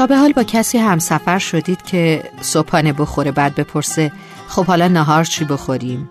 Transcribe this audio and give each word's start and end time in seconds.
تا 0.00 0.06
به 0.06 0.16
حال 0.16 0.32
با 0.32 0.42
کسی 0.42 0.78
همسفر 0.78 1.38
شدید 1.38 1.82
که 1.82 2.22
صبحانه 2.40 2.92
بخوره 2.92 3.32
بعد 3.32 3.54
بپرسه 3.54 4.12
خب 4.48 4.64
حالا 4.64 4.88
نهار 4.88 5.24
چی 5.24 5.44
بخوریم؟ 5.44 6.10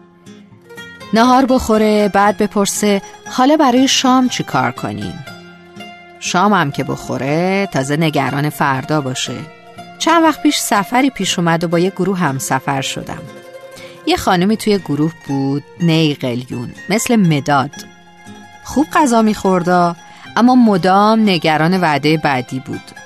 نهار 1.13 1.45
بخوره 1.45 2.09
بعد 2.13 2.37
بپرسه 2.37 3.01
حالا 3.29 3.57
برای 3.57 3.87
شام 3.87 4.29
چی 4.29 4.43
کار 4.43 4.71
کنیم؟ 4.71 5.25
شام 6.19 6.53
هم 6.53 6.71
که 6.71 6.83
بخوره 6.83 7.69
تازه 7.73 7.97
نگران 7.97 8.49
فردا 8.49 9.01
باشه. 9.01 9.35
چند 9.99 10.23
وقت 10.23 10.43
پیش 10.43 10.57
سفری 10.57 11.09
پیش 11.09 11.39
اومد 11.39 11.63
و 11.63 11.67
با 11.67 11.79
یه 11.79 11.89
گروه 11.89 12.19
همسفر 12.19 12.81
شدم. 12.81 13.21
یه 14.05 14.17
خانمی 14.17 14.57
توی 14.57 14.77
گروه 14.77 15.13
بود 15.27 15.63
نی 15.81 16.13
قلیون 16.13 16.71
مثل 16.89 17.15
مداد. 17.15 17.71
خوب 18.63 18.87
غذا 18.93 19.21
میخوردا 19.21 19.95
اما 20.35 20.55
مدام 20.55 21.29
نگران 21.29 21.81
وعده 21.81 22.17
بعدی 22.17 22.59
بود. 22.59 22.98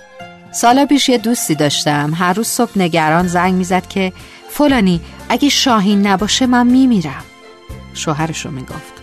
سالا 0.54 0.86
پیش 0.86 1.10
یه 1.10 1.18
دوستی 1.18 1.56
داشتم. 1.56 2.14
هر 2.16 2.34
روز 2.34 2.48
صبح 2.48 2.72
نگران 2.76 3.28
زنگ 3.28 3.54
می‌زد 3.54 3.88
که 3.88 4.14
فلانی 4.50 5.02
اگه 5.30 5.50
شاهین 5.50 6.08
نباشه 6.08 6.46
من 6.46 6.68
میمیرم. 6.68 7.24
شوهرشو 7.94 8.52
می‌گفت. 8.52 8.94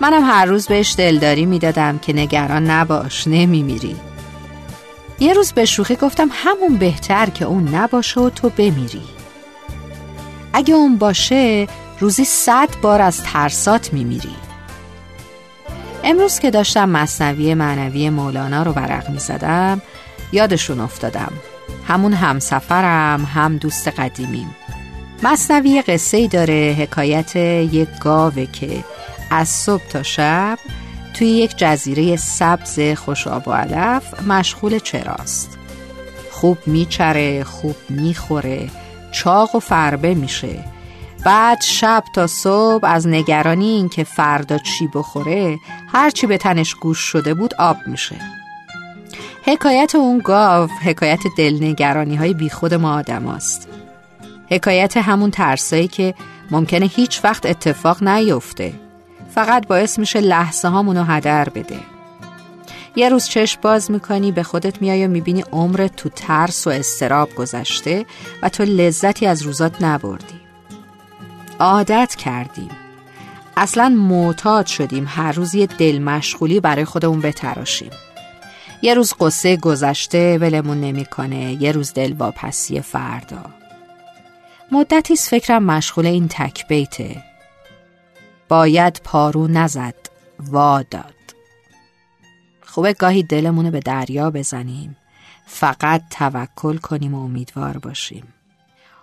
منم 0.00 0.24
هر 0.24 0.44
روز 0.44 0.66
بهش 0.66 0.94
دلداری 0.98 1.46
می‌دادم 1.46 1.98
که 1.98 2.12
نگران 2.12 2.70
نباش 2.70 3.28
نمیمیری. 3.28 3.96
یه 5.20 5.32
روز 5.32 5.52
به 5.52 5.64
شوخی 5.64 5.96
گفتم 5.96 6.30
همون 6.32 6.76
بهتر 6.76 7.26
که 7.26 7.44
اون 7.44 7.74
نباشه 7.74 8.20
و 8.20 8.30
تو 8.30 8.48
بمیری. 8.48 9.02
اگه 10.52 10.74
اون 10.74 10.96
باشه 10.96 11.68
روزی 12.00 12.24
صد 12.24 12.68
بار 12.82 13.02
از 13.02 13.22
ترسات 13.22 13.92
میمیری. 13.92 14.34
امروز 16.04 16.38
که 16.38 16.50
داشتم 16.50 16.88
مصنوی 16.88 17.54
معنوی 17.54 18.10
مولانا 18.10 18.62
رو 18.62 18.72
ورق 18.72 19.10
می‌زدم 19.10 19.82
یادشون 20.32 20.80
افتادم. 20.80 21.32
همون 21.88 22.12
همسفرم 22.12 23.24
هم 23.34 23.56
دوست 23.56 23.88
قدیمیم. 23.88 24.54
مصنوی 25.22 25.82
قصه 25.82 26.16
ای 26.16 26.28
داره 26.28 26.76
حکایت 26.78 27.36
یک 27.36 27.88
گاوه 28.00 28.46
که 28.46 28.84
از 29.30 29.48
صبح 29.48 29.86
تا 29.88 30.02
شب 30.02 30.58
توی 31.14 31.28
یک 31.28 31.56
جزیره 31.56 32.16
سبز 32.16 32.80
خوش 32.80 33.26
آب 33.26 33.48
و 33.48 33.52
علف 33.52 34.22
مشغول 34.22 34.78
چراست. 34.78 35.58
خوب 36.30 36.58
میچره 36.66 37.44
خوب 37.44 37.76
می‌خوره 37.88 38.70
چاق 39.12 39.54
و 39.54 39.60
فربه 39.60 40.14
میشه. 40.14 40.64
بعد 41.24 41.60
شب 41.60 42.04
تا 42.14 42.26
صبح 42.26 42.86
از 42.86 43.06
نگرانی 43.06 43.68
اینکه 43.68 44.04
فردا 44.04 44.58
چی 44.58 44.86
بخوره 44.94 45.58
هرچی 45.92 46.26
به 46.26 46.38
تنش 46.38 46.74
گوش 46.74 46.98
شده 46.98 47.34
بود 47.34 47.54
آب 47.54 47.76
میشه. 47.86 48.41
حکایت 49.44 49.94
اون 49.94 50.18
گاو 50.18 50.70
حکایت 50.82 51.20
دلنگرانی 51.36 52.16
های 52.16 52.34
بیخود 52.34 52.74
ما 52.74 52.94
آدم 52.94 53.26
است. 53.26 53.68
حکایت 54.50 54.96
همون 54.96 55.30
ترسایی 55.30 55.88
که 55.88 56.14
ممکنه 56.50 56.86
هیچ 56.86 57.24
وقت 57.24 57.46
اتفاق 57.46 58.02
نیفته. 58.02 58.72
فقط 59.34 59.66
باعث 59.66 59.98
میشه 59.98 60.20
لحظه 60.20 60.68
هامونو 60.68 61.04
هدر 61.04 61.48
بده. 61.48 61.76
یه 62.96 63.08
روز 63.08 63.24
چشم 63.24 63.60
باز 63.62 63.90
می‌کنی 63.90 64.32
به 64.32 64.42
خودت 64.42 64.82
میای 64.82 65.06
و 65.06 65.10
می‌بینی 65.10 65.44
عمرت 65.52 65.96
تو 65.96 66.08
ترس 66.08 66.66
و 66.66 66.70
استراب 66.70 67.34
گذشته 67.34 68.06
و 68.42 68.48
تو 68.48 68.62
لذتی 68.62 69.26
از 69.26 69.42
روزات 69.42 69.82
نبردی. 69.82 70.40
عادت 71.58 72.14
کردیم. 72.14 72.70
اصلا 73.56 73.88
معتاد 73.88 74.66
شدیم 74.66 75.04
هر 75.08 75.32
روز 75.32 75.54
یه 75.54 75.66
دل 75.66 75.98
مشغولی 75.98 76.60
برای 76.60 76.84
خودمون 76.84 77.20
بتراشیم. 77.20 77.90
یه 78.82 78.94
روز 78.94 79.14
قصه 79.20 79.56
گذشته 79.56 80.38
ولمون 80.38 80.80
نمی‌کنه 80.80 81.62
یه 81.62 81.72
روز 81.72 81.92
دل 81.92 82.12
واپسی 82.12 82.80
فردا. 82.80 83.44
مدتی 84.72 85.16
فکرم 85.16 85.62
مشغول 85.62 86.06
این 86.06 86.28
تک 86.28 86.68
بیته. 86.68 87.22
باید 88.48 89.00
پارو 89.04 89.48
نزد 89.48 89.94
وا 90.50 90.82
داد. 90.90 91.14
خوبه 92.62 92.92
گاهی 92.92 93.22
دلمونه 93.22 93.70
به 93.70 93.80
دریا 93.80 94.30
بزنیم 94.30 94.96
فقط 95.46 96.02
توکل 96.10 96.76
کنیم 96.76 97.14
و 97.14 97.24
امیدوار 97.24 97.78
باشیم. 97.78 98.24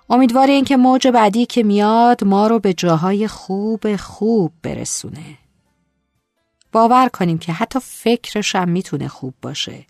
امیدوار 0.09 0.47
این 0.47 0.66
که 0.66 0.78
موج 0.78 1.07
بعدی 1.07 1.45
که 1.45 1.63
میاد 1.63 2.23
ما 2.23 2.47
رو 2.47 2.59
به 2.59 2.73
جاهای 2.73 3.28
خوب 3.28 3.95
خوب 3.95 4.51
برسونه. 4.63 5.38
باور 6.72 7.09
کنیم 7.09 7.38
که 7.38 7.53
حتی 7.53 7.80
فکرش 7.80 8.56
هم 8.56 8.69
می‌تونه 8.69 9.07
خوب 9.07 9.34
باشه. 9.41 9.85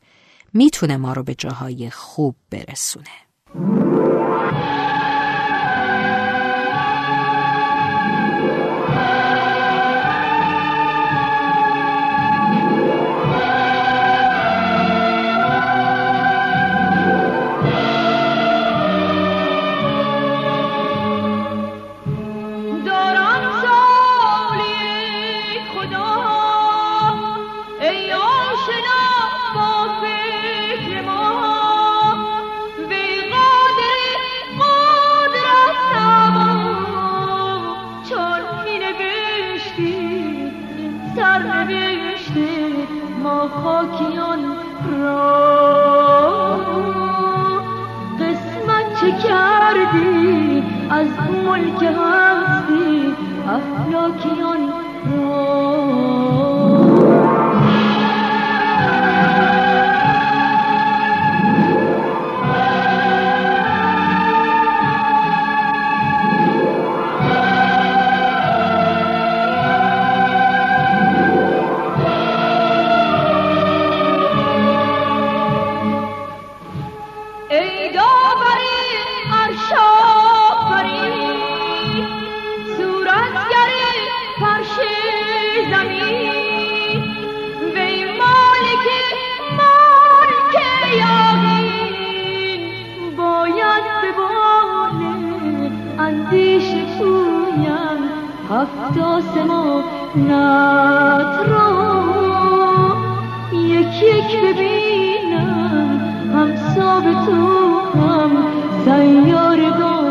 می‌تونه 0.53 0.97
ما 0.97 1.13
رو 1.13 1.23
به 1.23 1.35
جاهای 1.35 1.89
خوب 1.89 2.35
برسونه. 2.49 3.78
کردی 49.93 50.63
از 50.89 51.07
ملک 51.45 51.83
هستی 51.83 53.13
افلاکیان 53.47 54.69
را 55.11 56.18
هفت 98.49 98.97
آسمانت 98.97 100.29
را 101.49 101.69
یک 103.53 104.03
یک 104.03 104.41
ببینم 104.43 106.01
هم 106.33 106.55
تو 107.25 107.41
هم 107.99 108.31
سیارگانت 108.85 110.08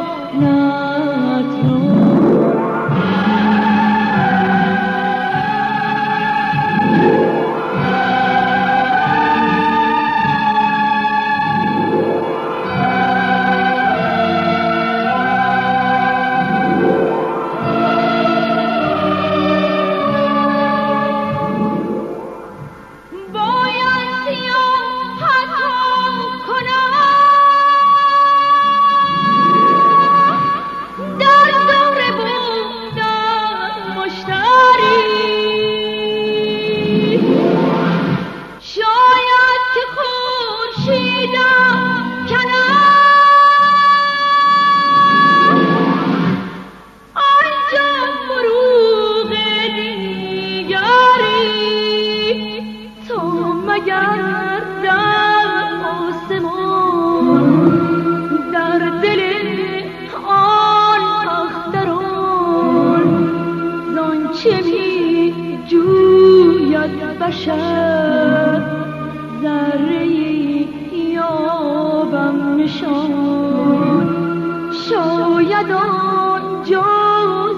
شاید 75.59 75.73
آنجا 75.73 76.85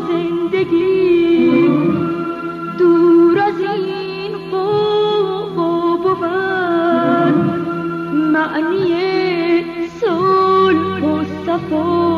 زندگی. 0.08 1.69
دور 2.79 3.38
از 3.38 3.61
این 3.61 4.32
قوقا 4.50 5.97
بود. 5.97 6.25
معنی 8.32 9.64
صلح 10.00 11.05
و 11.05 11.25
صفا. 11.47 12.10